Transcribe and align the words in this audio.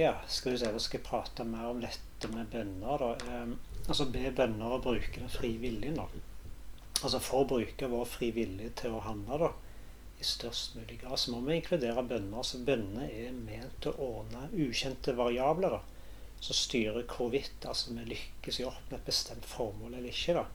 Ja, 0.00 0.14
skal 0.28 0.52
vi 0.52 0.58
se, 0.58 0.68
da 0.70 0.78
skal 0.78 1.00
jeg 1.00 1.06
prate 1.08 1.42
mer 1.42 1.72
om 1.72 1.80
dette 1.82 2.28
med 2.30 2.46
bønner. 2.52 3.00
da. 3.02 3.06
Eh, 3.18 3.78
altså 3.88 4.04
be 4.14 4.28
bønner 4.30 4.74
og 4.76 4.84
bruke 4.84 5.18
den 5.18 5.32
frivillig. 5.32 5.90
da. 5.96 6.04
Altså 7.02 7.18
for 7.18 7.42
å 7.42 7.48
bruke 7.50 7.88
vår 7.90 8.04
frivillige 8.06 8.76
til 8.78 8.94
å 8.94 9.00
handle 9.02 9.40
da, 9.42 9.48
i 10.22 10.26
størst 10.28 10.76
mulig 10.78 11.00
grad, 11.00 11.18
så 11.18 11.32
må 11.32 11.40
vi 11.48 11.56
inkludere 11.58 12.04
bønner. 12.12 12.46
Så 12.46 12.60
bønner 12.62 13.10
er 13.10 13.34
ment 13.34 13.74
til 13.82 13.90
å 13.90 14.12
ordne 14.20 14.44
ukjente 14.68 15.16
variabler 15.18 15.74
da, 15.80 15.82
som 16.38 16.60
styrer 16.60 17.02
hvorvidt 17.02 17.66
altså, 17.66 17.90
vi 17.98 18.06
lykkes 18.12 18.60
i 18.60 18.68
å 18.68 18.70
oppnå 18.70 19.00
et 19.00 19.10
bestemt 19.10 19.50
formål 19.50 19.98
eller 19.98 20.12
ikke. 20.14 20.38
da. 20.38 20.46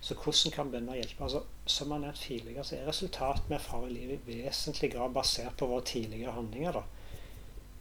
Så 0.00 0.16
hvordan 0.16 0.56
kan 0.56 0.72
bønner 0.72 0.96
hjelpe? 0.96 1.28
Altså, 1.28 1.44
som 1.66 1.92
jeg 1.92 2.06
nevnt 2.06 2.24
tidligere, 2.24 2.64
så 2.64 2.80
er 2.80 2.88
resultatet 2.88 3.52
vi 3.52 3.60
erfarer 3.60 3.92
i 3.92 4.00
livet 4.00 4.32
i 4.32 4.40
vesentlig 4.48 4.94
grad 4.96 5.12
basert 5.12 5.60
på 5.60 5.68
våre 5.68 5.84
tidligere 5.92 6.38
handlinger. 6.40 6.80
da. 6.80 7.01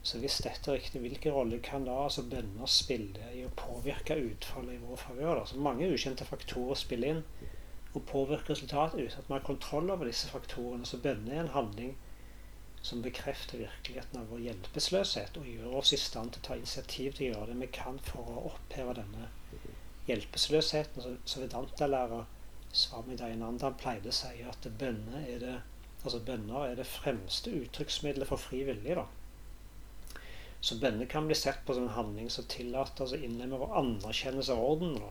Så 0.03 0.17
hvis 0.17 0.39
dette 0.41 0.71
er 0.71 0.79
riktig, 0.79 0.99
hvilken 1.03 1.33
rolle 1.35 1.59
kan 1.61 1.83
da 1.85 1.93
altså 2.07 2.23
bønner 2.29 2.69
spille 2.69 3.27
i 3.37 3.43
å 3.45 3.51
påvirke 3.57 4.17
utfallet 4.17 4.79
i 4.79 4.81
vår 4.81 4.97
favør? 4.97 5.41
Altså 5.43 5.61
mange 5.61 5.89
ukjente 5.93 6.25
faktorer 6.25 6.79
spiller 6.79 7.15
inn 7.15 7.25
og 7.91 8.07
påvirker 8.09 8.55
resultatet 8.55 9.03
uten 9.03 9.19
at 9.19 9.27
vi 9.27 9.35
har 9.35 9.45
kontroll 9.45 9.91
over 9.93 10.09
disse 10.09 10.31
faktorene. 10.31 10.87
Så 10.89 10.97
bønner 11.03 11.35
er 11.35 11.43
en 11.43 11.53
handling 11.53 11.93
som 12.81 13.03
bekrefter 13.05 13.61
virkeligheten 13.61 14.23
av 14.23 14.33
vår 14.33 14.41
hjelpeløshet 14.47 15.37
og 15.37 15.49
gjør 15.51 15.77
oss 15.83 15.93
i 15.93 16.01
stand 16.01 16.33
til 16.33 16.41
å 16.41 16.47
ta 16.47 16.57
initiativ 16.57 17.13
til 17.13 17.27
å 17.27 17.31
gjøre 17.35 17.51
det 17.51 17.59
vi 17.61 17.71
kan 17.77 18.01
for 18.09 18.33
å 18.33 18.45
oppheve 18.55 18.97
denne 18.97 19.29
hjelpeløsheten. 20.07 21.05
Så, 21.29 21.43
Vedanta-lærer 21.43 22.25
Swami 22.73 23.19
Dayananda 23.19 23.69
pleide 23.77 24.09
å 24.09 24.15
si 24.15 24.41
at 24.49 24.65
bønner 24.79 25.27
er 25.27 25.45
det, 25.45 25.55
altså 26.01 26.23
er 26.25 26.77
det 26.79 26.89
fremste 26.89 27.53
uttrykksmiddelet 27.53 28.33
for 28.33 28.41
fri 28.41 28.63
vilje. 28.65 28.95
da. 28.97 29.05
Så 30.61 30.77
bønner 30.77 31.09
kan 31.09 31.25
bli 31.25 31.35
sett 31.35 31.63
på 31.65 31.73
som 31.73 31.87
en 31.87 31.95
handling 31.95 32.29
som 32.29 32.45
tillater 32.45 33.03
oss 33.03 33.15
å 33.17 33.19
innlemme 33.19 33.57
vår 33.57 33.77
anerkjennelse 33.81 34.53
av 34.53 34.61
ordenen 34.61 35.09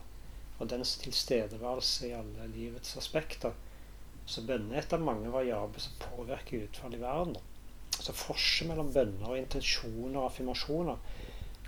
og 0.61 0.69
dens 0.71 0.93
tilstedeværelse 1.01 2.07
i 2.07 2.13
alle 2.15 2.47
livets 2.53 2.95
aspekter. 2.97 3.55
Så 4.25 4.43
bønner 4.47 4.77
er 4.77 4.85
et 4.85 4.93
av 4.95 5.01
mange 5.03 5.31
variabler 5.33 5.83
som 5.83 5.97
påvirker 5.99 6.67
utfallet 6.67 6.99
i 6.99 7.01
verden. 7.01 7.35
Så 7.97 8.13
Forskjell 8.15 8.69
mellom 8.69 8.93
bønner 8.93 9.33
og 9.33 9.39
intensjoner 9.39 10.21
og 10.21 10.27
affirmasjoner. 10.29 11.01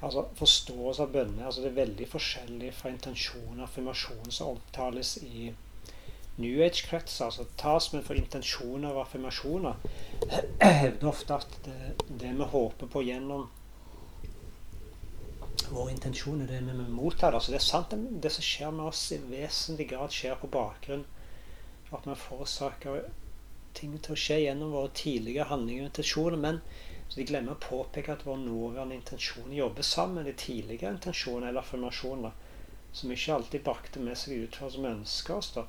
Altså 0.03 0.23
Forståelse 0.38 1.03
av 1.03 1.12
bønner 1.16 1.47
altså 1.47 1.64
det 1.64 1.72
er 1.72 1.81
veldig 1.81 2.08
forskjellig 2.12 2.72
fra 2.78 2.92
intensjoner 2.94 3.64
og 3.64 3.66
affirmasjoner 3.68 4.36
som 4.36 4.53
omtales 4.56 5.18
i 5.23 5.50
New 6.38 6.62
Age-kretser. 6.66 7.25
altså 7.25 7.45
tas 7.58 7.92
med 7.94 8.06
for 8.08 8.18
intensjoner 8.18 8.94
og 8.94 9.03
affirmasjoner 9.03 9.75
hevder 10.84 11.09
ofte 11.12 11.36
at 11.42 11.59
det, 11.66 11.94
det 12.09 12.31
vi 12.40 12.50
håper 12.56 12.90
på 12.95 13.03
gjennom 13.09 13.50
vår 15.73 15.91
intensjoner, 15.91 16.47
det 16.47 16.61
vi 16.61 16.88
mottar. 16.93 17.33
Altså 17.33 17.53
det 17.53 17.59
er 17.59 17.66
sant, 17.66 17.93
det 18.23 18.31
som 18.31 18.45
skjer 18.45 18.71
med 18.71 18.91
oss, 18.91 19.03
i 19.11 19.19
vesentlig 19.21 19.89
grad 19.91 20.13
skjer 20.13 20.39
på 20.41 20.52
bakgrunn 20.53 21.05
at 21.93 22.07
vi 22.07 22.16
forårsaker 22.17 23.03
ting 23.77 23.97
til 24.01 24.16
å 24.16 24.19
skje 24.19 24.39
gjennom 24.44 24.73
våre 24.73 24.89
tidligere 24.97 25.49
handlinger 25.51 25.85
og 25.85 25.91
intensjoner. 25.91 26.39
Men 26.45 26.61
så 27.07 27.19
de 27.19 27.27
glemmer 27.29 27.55
å 27.55 27.63
påpeke 27.63 28.16
at 28.16 28.25
våre 28.25 28.41
nåværende 28.41 28.97
intensjoner 28.97 29.55
jobber 29.59 29.85
sammen 29.85 30.21
med 30.21 30.31
de 30.31 30.35
tidligere 30.45 30.95
intensjonene 30.95 31.51
eller 31.51 31.61
affirmasjonene, 31.61 32.31
som 32.94 33.13
ikke 33.13 33.35
alltid 33.38 33.66
brakte 33.66 34.01
med 34.01 34.17
seg 34.17 34.47
utfall 34.47 34.71
som 34.73 34.88
vi 34.88 34.94
ønsker 34.94 35.38
oss. 35.38 35.51
da. 35.57 35.67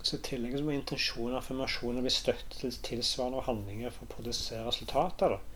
Så 0.00 0.18
I 0.18 0.24
tillegg 0.28 0.60
må 0.64 0.76
intensjoner 0.76 1.38
og 1.38 1.42
affirmasjoner 1.42 2.04
bli 2.04 2.12
støttet 2.12 2.60
til 2.60 2.78
tilsvarende 2.88 3.44
handlinger 3.48 3.92
for 3.92 4.06
å 4.06 4.14
produsere 4.16 4.66
resultater. 4.68 5.36
da. 5.36 5.53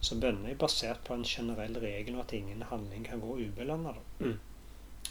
Så 0.00 0.18
bønner 0.20 0.52
er 0.52 0.58
basert 0.60 1.02
på 1.06 1.14
en 1.14 1.24
generell 1.24 1.78
regel 1.80 2.14
om 2.14 2.22
at 2.22 2.34
ingen 2.36 2.62
handling 2.70 3.06
kan 3.08 3.20
gå 3.20 3.38
ubelønna. 3.38 3.94
Mm. 4.20 4.36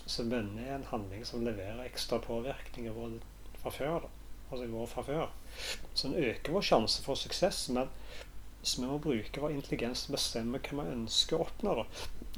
Så 0.06 0.24
bønner 0.30 0.68
er 0.68 0.76
en 0.76 0.90
handling 0.92 1.26
som 1.26 1.44
leverer 1.46 1.86
ekstra 1.88 2.20
påvirkning 2.22 2.92
fra 3.62 3.74
før. 3.74 4.08
Altså 4.52 4.68
vår 4.70 4.88
fra 4.92 5.04
før. 5.04 5.28
Så 5.94 6.08
den 6.08 6.24
øker 6.30 6.54
vår 6.54 6.68
sjanse 6.70 7.04
for 7.04 7.18
suksess. 7.20 7.70
Men 7.70 7.90
så 8.62 8.82
vi 8.82 8.88
må 8.88 8.98
bruke 9.02 9.42
vår 9.42 9.56
intelligens 9.56 10.06
til 10.06 10.14
å 10.14 10.18
bestemme 10.18 10.62
hva 10.62 10.84
vi 10.84 10.94
ønsker 10.96 11.38
å 11.38 11.46
oppnå 11.46 11.76
da, 11.82 11.86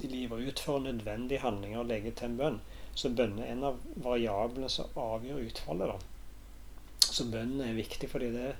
i 0.03 0.09
livet. 0.11 0.37
Og 0.37 0.51
utføre 0.51 0.85
nødvendige 0.87 1.43
handlinger 1.43 1.83
og 1.83 1.91
legge 1.91 2.13
til 2.15 2.31
en 2.31 2.39
bønn. 2.39 2.61
Så 2.97 3.11
bønn 3.15 3.37
er 3.39 3.51
en 3.53 3.67
av 3.69 3.81
variablene 4.07 4.69
som 4.71 4.95
avgjør 4.99 5.43
utfallet. 5.49 5.93
da. 5.93 5.97
Så 7.07 7.27
bønn 7.31 7.59
er 7.63 7.77
viktig 7.77 8.09
fordi 8.11 8.31
det 8.33 8.47
er 8.51 8.57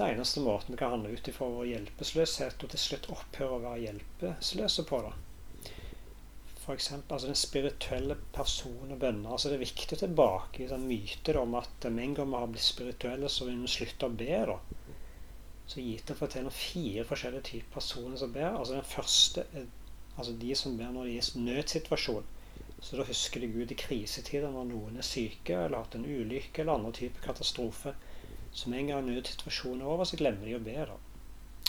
det 0.00 0.10
eneste 0.14 0.40
måten 0.40 0.74
vi 0.74 0.78
kan 0.80 0.94
handle 0.94 1.12
ut 1.12 1.28
ifra 1.28 1.48
vår 1.52 1.66
hjelpeløshet 1.70 2.62
og 2.64 2.72
til 2.72 2.80
slutt 2.80 3.10
opphøre 3.12 3.56
å 3.56 3.64
være 3.64 3.82
hjelpeløse 3.84 4.84
på. 4.88 5.02
da. 5.06 5.12
Eksempel, 6.70 7.14
altså 7.14 7.26
Den 7.26 7.38
spirituelle 7.38 8.16
personen 8.32 8.92
og 8.94 8.98
bønner. 9.02 9.30
altså 9.30 9.48
Det 9.48 9.56
er 9.56 9.64
viktig 9.64 9.96
å 9.96 10.00
tilbake 10.04 10.62
i 10.62 10.68
den 10.70 10.86
myten 10.86 11.38
om 11.40 11.56
at 11.58 11.86
med 11.90 12.04
en 12.04 12.14
gang 12.14 12.30
vi 12.30 12.38
har 12.38 12.52
blitt 12.52 12.66
spirituelle, 12.66 13.28
så 13.28 13.48
vil 13.48 13.58
vi 13.60 13.72
slutte 13.72 14.06
å 14.06 14.16
be. 14.22 14.36
da. 14.52 14.58
Så 15.66 15.82
gitt 15.82 16.10
å 16.10 16.18
fortelle 16.18 16.50
om 16.50 16.54
fire 16.54 17.04
forskjellige 17.06 17.48
typer 17.48 17.74
personer 17.74 18.16
som 18.16 18.32
ber. 18.32 18.52
altså 18.52 18.74
Den 18.74 18.92
første 18.92 19.46
er 19.52 19.66
altså 20.16 20.32
de 20.32 20.54
som 20.54 20.76
ber 20.78 20.92
når 20.94 21.04
de 21.04 21.16
er 21.16 21.18
i 21.18 21.38
en 21.38 21.44
nødsituasjon. 21.50 22.30
Så 22.80 22.96
da 22.96 23.04
husker 23.04 23.40
de 23.40 23.50
Gud 23.52 23.72
i 23.72 23.76
krisetider 23.76 24.50
når 24.50 24.70
noen 24.70 24.96
er 24.96 25.06
syke 25.06 25.56
eller 25.56 25.76
har 25.76 25.84
hatt 25.84 25.98
en 25.98 26.06
ulykke 26.06 26.62
eller 26.62 26.78
andre 26.78 26.92
typer 26.96 27.26
katastrofe. 27.26 27.94
Så 28.52 28.70
med 28.70 28.80
en 28.80 28.90
gang 28.90 29.06
nødsituasjonen 29.06 29.84
er 29.84 29.92
over, 29.92 30.04
så 30.08 30.18
glemmer 30.20 30.48
de 30.48 30.56
å 30.58 30.64
be. 30.64 30.76
da. 30.90 30.96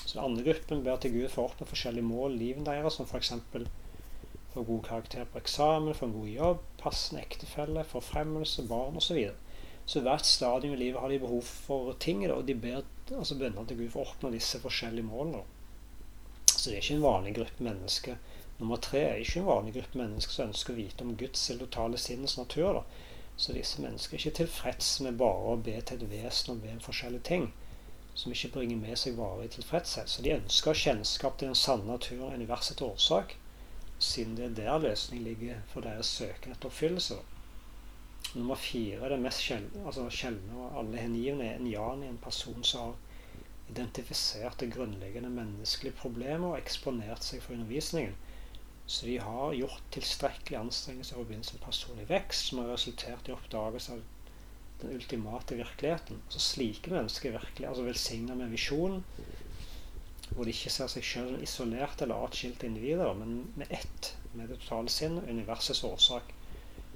Så 0.01 0.17
den 0.17 0.23
andre 0.25 0.43
gruppen 0.43 0.83
ber 0.83 0.97
til 0.97 1.13
Gud 1.13 1.29
for 1.29 1.43
å 1.43 1.51
oppnå 1.51 1.67
forskjellige 1.69 2.07
mål 2.07 2.35
i 2.35 2.41
livet 2.41 2.65
deres, 2.65 2.97
som 2.97 3.05
f.eks. 3.05 3.33
få 4.53 4.63
god 4.67 4.83
karakter 4.83 5.29
på 5.31 5.39
eksamen, 5.39 5.95
få 5.95 6.09
en 6.09 6.17
god 6.17 6.31
jobb, 6.31 6.65
passende 6.81 7.21
ektefelle, 7.21 7.85
forfremmelse, 7.87 8.65
barn 8.67 8.97
osv. 8.99 9.07
Så, 9.07 9.13
videre. 9.15 9.61
så 9.85 10.03
hvert 10.03 10.27
stadium 10.27 10.73
i 10.73 10.81
livet 10.81 11.01
har 11.01 11.13
de 11.13 11.21
behov 11.21 11.45
for 11.47 11.93
ting, 11.93 12.25
og 12.31 12.47
de 12.47 12.55
ber 12.55 12.81
altså 13.11 13.37
bønner 13.39 13.67
til 13.67 13.79
Gud 13.83 13.93
for 13.93 14.03
å 14.03 14.11
oppnå 14.11 14.33
disse 14.33 14.59
forskjellige 14.63 15.07
målene. 15.07 15.45
Så 16.49 16.69
det 16.69 16.75
er 16.77 16.83
ikke 16.83 16.97
en 16.97 17.07
vanlig 17.07 17.35
gruppe 17.37 17.65
mennesker. 17.65 18.19
Nummer 18.59 18.77
tre 18.77 18.99
er 19.07 19.21
ikke 19.21 19.39
en 19.39 19.47
vanlig 19.47 19.71
gruppe 19.77 19.97
mennesker 19.97 20.35
som 20.35 20.51
ønsker 20.51 20.73
å 20.73 20.81
vite 20.81 21.05
om 21.05 21.15
Guds 21.17 21.47
totale 21.61 21.97
sinnets 21.97 22.37
natur. 22.37 22.81
da. 22.81 22.83
Så 23.41 23.55
disse 23.57 23.81
mennesker 23.81 24.15
er 24.15 24.21
ikke 24.21 24.37
tilfreds 24.43 24.93
med 25.01 25.17
bare 25.17 25.53
å 25.55 25.59
be 25.65 25.73
til 25.81 25.97
et 25.97 26.09
vesen 26.11 26.53
og 26.53 26.59
be 26.61 26.75
om 26.75 26.81
forskjellige 26.85 27.25
ting 27.31 27.47
som 28.13 28.33
ikke 28.35 28.51
bringer 28.53 28.77
med 28.77 28.99
seg 28.99 29.15
varig 29.17 29.49
tilfredshet. 29.55 30.09
Så 30.11 30.21
de 30.21 30.35
ønsker 30.35 30.77
kjennskap 30.77 31.39
til 31.39 31.49
den 31.49 31.57
sanne 31.57 31.87
naturen 31.87 32.27
og 32.27 32.35
universets 32.37 32.83
årsak, 32.85 33.35
siden 34.01 34.35
det 34.37 34.45
er 34.45 34.57
der 34.59 34.83
løsningen 34.83 35.25
ligger 35.25 35.61
for 35.71 35.85
deres 35.85 36.11
søken 36.19 36.53
etter 36.53 36.69
oppfyllelse. 36.69 37.17
Nummer 38.35 38.59
fire 38.61 38.99
er 39.05 39.15
det 39.15 39.21
mest 39.23 39.41
sjeldne, 39.43 39.85
altså 39.85 40.05
sjeldne 40.13 40.59
og 40.61 40.77
alle 40.83 41.01
hengivne 41.01 41.47
er 41.47 41.57
en 41.57 41.71
jan 41.71 42.03
i 42.03 42.11
en 42.11 42.21
person 42.21 42.61
som 42.63 42.91
har 42.91 43.71
identifisert 43.71 44.59
det 44.59 44.69
grunnleggende 44.75 45.31
menneskelige 45.33 45.97
problemet 45.97 46.49
og 46.49 46.59
eksponert 46.59 47.25
seg 47.25 47.41
for 47.41 47.55
undervisningen. 47.57 48.13
Så 48.91 49.05
de 49.05 49.17
har 49.23 49.53
gjort 49.53 49.83
tilstrekkelig 49.95 50.57
anstrengelse 50.59 51.15
i 51.15 51.23
begynne 51.23 51.47
som 51.47 51.61
personlig 51.63 52.09
vekst, 52.09 52.49
som 52.49 52.59
har 52.59 52.73
resultert 52.73 53.29
i 53.29 53.31
oppdagelse 53.31 53.93
av 53.93 54.01
den 54.81 54.97
ultimate 54.97 55.55
virkeligheten. 55.55 56.19
Så 56.33 56.41
slike 56.43 56.91
mennesker 56.91 57.37
virkelig 57.37 57.69
altså 57.69 57.85
velsigna 57.85 58.35
med 58.35 58.51
visjonen, 58.51 59.05
hvor 60.33 60.43
de 60.43 60.51
ikke 60.51 60.73
ser 60.75 60.91
seg 60.91 61.07
selv 61.07 61.47
isolerte 61.47 62.03
eller 62.03 62.25
atskilte 62.27 62.67
individer, 62.67 63.15
men 63.15 63.39
med 63.55 63.71
ett, 63.79 64.11
med 64.33 64.51
det 64.51 64.59
totale 64.65 64.91
sinn, 64.91 65.21
universets 65.23 65.85
årsak. 65.87 66.35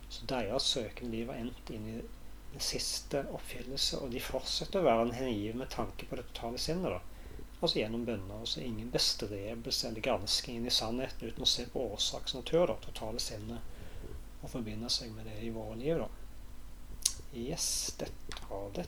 Så 0.10 0.28
deres 0.28 0.68
søkende 0.76 1.16
liv 1.16 1.32
har 1.32 1.40
endt 1.46 1.72
inn 1.72 1.88
i 1.94 1.98
den 2.02 2.70
siste 2.74 3.24
oppfyllelse, 3.40 4.04
og 4.04 4.12
de 4.12 4.28
fortsetter 4.34 4.84
å 4.84 4.90
være 4.92 5.08
en 5.08 5.18
hengiven 5.22 5.64
med 5.64 5.72
tanke 5.80 6.12
på 6.12 6.20
det 6.20 6.28
totale 6.34 6.60
sinnet. 6.60 6.92
da 7.00 7.15
altså 7.62 7.80
gjennom 7.80 8.06
bønner. 8.06 8.40
Altså 8.40 8.62
ingen 8.62 8.92
bestrebelse 8.92 9.88
eller 9.90 10.06
gransking 10.06 10.60
inn 10.60 10.68
i 10.68 10.74
sannheten 10.74 11.30
uten 11.32 11.46
å 11.46 11.50
se 11.50 11.66
på 11.72 11.88
årsaksnatur, 11.94 12.68
da, 12.72 12.78
totale 12.84 13.24
sinnet, 13.24 13.74
og 14.42 14.52
forbinde 14.52 14.92
seg 14.94 15.16
med 15.16 15.30
det 15.30 15.40
i 15.46 15.54
våre 15.56 15.80
liv. 15.80 16.04
da. 16.04 16.10
Yes, 17.36 17.96
dette 18.00 18.46
var 18.50 18.70
det. 18.76 18.88